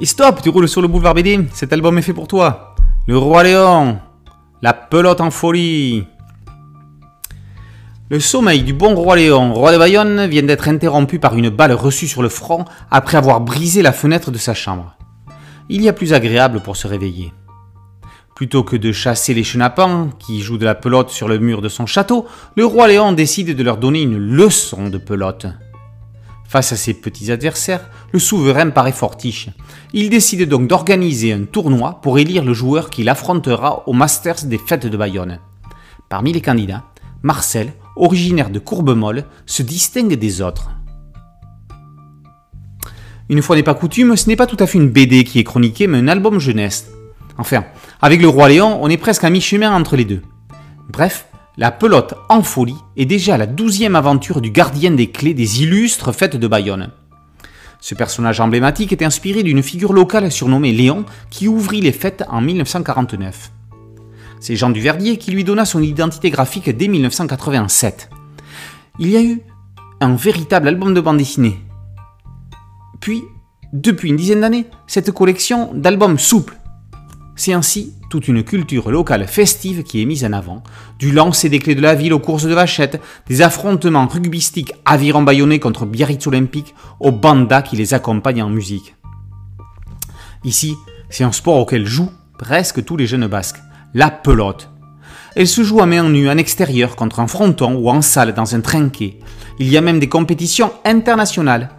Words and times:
Et 0.00 0.06
stop, 0.06 0.42
tu 0.42 0.48
roules 0.48 0.68
sur 0.68 0.82
le 0.82 0.88
boulevard 0.88 1.14
BD, 1.14 1.46
cet 1.52 1.72
album 1.72 1.96
est 1.98 2.02
fait 2.02 2.12
pour 2.12 2.26
toi. 2.26 2.74
Le 3.06 3.16
Roi 3.16 3.44
Léon, 3.44 3.98
la 4.60 4.72
pelote 4.72 5.20
en 5.20 5.30
folie. 5.30 6.04
Le 8.10 8.18
sommeil 8.18 8.62
du 8.64 8.72
bon 8.72 8.96
roi 8.96 9.14
Léon, 9.14 9.54
roi 9.54 9.72
de 9.72 9.78
Bayonne, 9.78 10.26
vient 10.26 10.42
d'être 10.42 10.68
interrompu 10.68 11.20
par 11.20 11.36
une 11.36 11.48
balle 11.48 11.72
reçue 11.72 12.08
sur 12.08 12.22
le 12.22 12.28
front 12.28 12.64
après 12.90 13.18
avoir 13.18 13.40
brisé 13.40 13.82
la 13.82 13.92
fenêtre 13.92 14.32
de 14.32 14.38
sa 14.38 14.52
chambre. 14.52 14.96
Il 15.68 15.80
y 15.80 15.88
a 15.88 15.92
plus 15.92 16.12
agréable 16.12 16.60
pour 16.60 16.76
se 16.76 16.88
réveiller. 16.88 17.32
Plutôt 18.34 18.64
que 18.64 18.76
de 18.76 18.90
chasser 18.90 19.32
les 19.32 19.44
chenapans, 19.44 20.10
qui 20.18 20.40
jouent 20.40 20.58
de 20.58 20.64
la 20.64 20.74
pelote 20.74 21.10
sur 21.10 21.28
le 21.28 21.38
mur 21.38 21.62
de 21.62 21.68
son 21.68 21.86
château, 21.86 22.26
le 22.56 22.66
roi 22.66 22.88
Léon 22.88 23.12
décide 23.12 23.56
de 23.56 23.62
leur 23.62 23.76
donner 23.76 24.02
une 24.02 24.18
leçon 24.18 24.88
de 24.88 24.98
pelote. 24.98 25.46
Face 26.46 26.72
à 26.72 26.76
ses 26.76 26.94
petits 26.94 27.32
adversaires, 27.32 27.88
le 28.12 28.18
souverain 28.18 28.70
paraît 28.70 28.92
fortiche. 28.92 29.48
Il 29.92 30.10
décide 30.10 30.48
donc 30.48 30.68
d'organiser 30.68 31.32
un 31.32 31.44
tournoi 31.44 32.00
pour 32.02 32.18
élire 32.18 32.44
le 32.44 32.54
joueur 32.54 32.90
qui 32.90 33.02
l'affrontera 33.02 33.82
au 33.88 33.92
Masters 33.92 34.44
des 34.44 34.58
Fêtes 34.58 34.86
de 34.86 34.96
Bayonne. 34.96 35.40
Parmi 36.08 36.32
les 36.32 36.40
candidats, 36.40 36.84
Marcel, 37.22 37.72
originaire 37.96 38.50
de 38.50 38.58
Courbemolle, 38.58 39.24
se 39.46 39.62
distingue 39.62 40.14
des 40.14 40.42
autres. 40.42 40.70
Une 43.30 43.40
fois 43.40 43.56
n'est 43.56 43.62
pas 43.62 43.74
coutume, 43.74 44.16
ce 44.16 44.28
n'est 44.28 44.36
pas 44.36 44.46
tout 44.46 44.56
à 44.60 44.66
fait 44.66 44.78
une 44.78 44.90
BD 44.90 45.24
qui 45.24 45.38
est 45.38 45.44
chroniquée, 45.44 45.86
mais 45.86 45.98
un 45.98 46.08
album 46.08 46.38
jeunesse. 46.38 46.90
Enfin, 47.38 47.64
avec 48.02 48.20
le 48.20 48.28
Roi 48.28 48.50
Léon, 48.50 48.78
on 48.82 48.90
est 48.90 48.98
presque 48.98 49.24
à 49.24 49.30
mi-chemin 49.30 49.74
entre 49.74 49.96
les 49.96 50.04
deux. 50.04 50.22
Bref, 50.90 51.26
la 51.56 51.70
pelote 51.70 52.14
en 52.28 52.42
folie 52.42 52.76
est 52.96 53.04
déjà 53.04 53.36
la 53.38 53.46
douzième 53.46 53.94
aventure 53.94 54.40
du 54.40 54.50
gardien 54.50 54.90
des 54.90 55.10
clés 55.10 55.34
des 55.34 55.62
illustres 55.62 56.12
fêtes 56.12 56.36
de 56.36 56.48
Bayonne. 56.48 56.90
Ce 57.80 57.94
personnage 57.94 58.40
emblématique 58.40 58.92
est 58.92 59.04
inspiré 59.04 59.44
d'une 59.44 59.62
figure 59.62 59.92
locale 59.92 60.32
surnommée 60.32 60.72
Léon 60.72 61.04
qui 61.30 61.46
ouvrit 61.46 61.80
les 61.80 61.92
fêtes 61.92 62.24
en 62.28 62.40
1949. 62.40 63.52
C'est 64.40 64.56
Jean 64.56 64.70
Duverdier 64.70 65.16
qui 65.16 65.30
lui 65.30 65.44
donna 65.44 65.64
son 65.64 65.80
identité 65.80 66.30
graphique 66.30 66.68
dès 66.76 66.88
1987. 66.88 68.10
Il 68.98 69.10
y 69.10 69.16
a 69.16 69.22
eu 69.22 69.40
un 70.00 70.16
véritable 70.16 70.66
album 70.66 70.92
de 70.92 71.00
bande 71.00 71.18
dessinée. 71.18 71.58
Puis, 73.00 73.22
depuis 73.72 74.08
une 74.08 74.16
dizaine 74.16 74.40
d'années, 74.40 74.66
cette 74.86 75.12
collection 75.12 75.72
d'albums 75.72 76.18
souples. 76.18 76.58
C'est 77.36 77.52
ainsi 77.52 77.94
toute 78.10 78.28
une 78.28 78.44
culture 78.44 78.90
locale 78.90 79.26
festive 79.26 79.82
qui 79.82 80.00
est 80.00 80.04
mise 80.04 80.24
en 80.24 80.32
avant, 80.32 80.62
du 80.98 81.10
lancer 81.10 81.48
des 81.48 81.58
clés 81.58 81.74
de 81.74 81.80
la 81.80 81.94
ville 81.94 82.12
aux 82.12 82.20
courses 82.20 82.44
de 82.44 82.54
vachettes, 82.54 83.00
des 83.26 83.42
affrontements 83.42 84.06
rugbystiques 84.06 84.72
aviron 84.84 85.22
bayonnais 85.22 85.58
contre 85.58 85.84
Biarritz 85.84 86.26
Olympique, 86.26 86.74
aux 87.00 87.10
bandas 87.10 87.62
qui 87.62 87.76
les 87.76 87.92
accompagnent 87.92 88.44
en 88.44 88.50
musique. 88.50 88.94
Ici, 90.44 90.76
c'est 91.10 91.24
un 91.24 91.32
sport 91.32 91.56
auquel 91.56 91.86
jouent 91.86 92.12
presque 92.38 92.84
tous 92.84 92.96
les 92.96 93.06
jeunes 93.06 93.26
basques 93.26 93.60
la 93.94 94.10
pelote. 94.10 94.70
Elle 95.36 95.48
se 95.48 95.62
joue 95.62 95.80
à 95.80 95.86
main 95.86 96.08
nue 96.08 96.28
en 96.28 96.36
extérieur 96.36 96.96
contre 96.96 97.20
un 97.20 97.26
fronton 97.26 97.74
ou 97.74 97.88
en 97.88 98.02
salle 98.02 98.34
dans 98.34 98.54
un 98.54 98.60
trinquet. 98.60 99.18
Il 99.58 99.68
y 99.68 99.76
a 99.76 99.80
même 99.80 99.98
des 99.98 100.08
compétitions 100.08 100.72
internationales. 100.84 101.70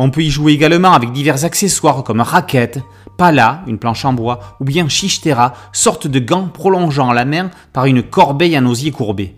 On 0.00 0.10
peut 0.10 0.22
y 0.22 0.30
jouer 0.30 0.52
également 0.52 0.92
avec 0.92 1.10
divers 1.10 1.44
accessoires 1.44 2.04
comme 2.04 2.20
raquettes, 2.20 2.78
pala, 3.16 3.64
une 3.66 3.78
planche 3.78 4.04
en 4.04 4.12
bois, 4.12 4.56
ou 4.60 4.64
bien 4.64 4.88
chichetera, 4.88 5.54
sorte 5.72 6.06
de 6.06 6.20
gants 6.20 6.46
prolongeant 6.46 7.12
la 7.12 7.24
main 7.24 7.50
par 7.72 7.86
une 7.86 8.04
corbeille 8.04 8.56
en 8.56 8.64
osier 8.66 8.92
courbé. 8.92 9.34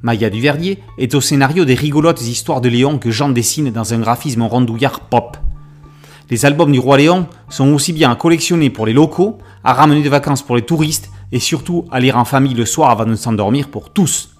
Maya 0.00 0.30
Duverdier 0.30 0.80
est 0.96 1.12
au 1.16 1.20
scénario 1.20 1.64
des 1.64 1.74
rigolotes 1.74 2.22
histoires 2.22 2.60
de 2.60 2.68
Léon 2.68 2.98
que 2.98 3.10
Jean 3.10 3.28
dessine 3.28 3.72
dans 3.72 3.92
un 3.92 3.98
graphisme 3.98 4.42
rondouillard 4.42 5.00
pop. 5.00 5.36
Les 6.30 6.46
albums 6.46 6.70
du 6.70 6.78
Roi 6.78 6.98
Léon 6.98 7.26
sont 7.48 7.72
aussi 7.72 7.92
bien 7.92 8.12
à 8.12 8.14
collectionner 8.14 8.70
pour 8.70 8.86
les 8.86 8.92
locaux, 8.92 9.38
à 9.64 9.72
ramener 9.72 10.04
de 10.04 10.08
vacances 10.08 10.42
pour 10.42 10.54
les 10.54 10.62
touristes 10.62 11.10
et 11.32 11.40
surtout 11.40 11.84
à 11.90 11.98
lire 11.98 12.16
en 12.16 12.24
famille 12.24 12.54
le 12.54 12.64
soir 12.64 12.90
avant 12.90 13.06
de 13.06 13.16
s'endormir 13.16 13.70
pour 13.70 13.90
tous. 13.90 14.35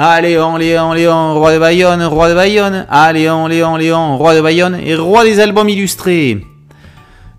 Ah 0.00 0.20
Léon, 0.20 0.56
Léon, 0.56 0.92
Léon, 0.92 1.34
roi 1.34 1.54
de 1.54 1.58
Bayonne, 1.58 2.04
roi 2.04 2.28
de 2.28 2.34
Bayonne. 2.36 2.86
Ah 2.88 3.12
Léon, 3.12 3.48
Léon, 3.48 3.74
Léon, 3.74 4.16
roi 4.16 4.36
de 4.36 4.40
Bayonne 4.40 4.76
et 4.76 4.94
roi 4.94 5.24
des 5.24 5.40
albums 5.40 5.68
illustrés. 5.68 6.40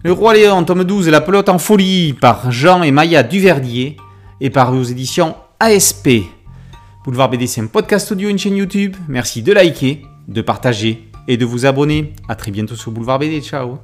Le 0.04 0.12
Roi 0.12 0.34
Léon, 0.34 0.66
tome 0.66 0.84
12, 0.84 1.08
La 1.08 1.22
pelote 1.22 1.48
en 1.48 1.58
folie, 1.58 2.12
par 2.12 2.52
Jean 2.52 2.84
et 2.84 2.92
Maya 2.92 3.24
Duverdier, 3.24 3.96
et 4.42 4.50
par 4.50 4.74
aux 4.74 4.84
éditions 4.84 5.36
ASP. 5.62 6.10
Boulevard 7.06 7.30
BD, 7.30 7.48
c'est 7.48 7.62
un 7.62 7.68
podcast 7.68 8.12
audio, 8.12 8.28
une 8.28 8.38
chaîne 8.38 8.58
YouTube. 8.58 8.98
Merci 9.08 9.42
de 9.42 9.54
liker, 9.54 10.02
de 10.28 10.42
partager 10.42 11.10
et 11.30 11.38
de 11.38 11.46
vous 11.46 11.66
abonner. 11.66 12.12
A 12.28 12.36
très 12.36 12.52
bientôt 12.52 12.76
sur 12.76 12.92
Boulevard 12.92 13.20
BD. 13.20 13.40
Ciao 13.42 13.80